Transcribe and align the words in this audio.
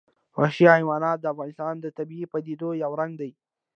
وحشي 0.39 0.65
حیوانات 0.75 1.17
د 1.21 1.25
افغانستان 1.33 1.73
د 1.79 1.85
طبیعي 1.97 2.25
پدیدو 2.33 2.69
یو 2.83 2.91
رنګ 3.01 3.13
دی. 3.21 3.31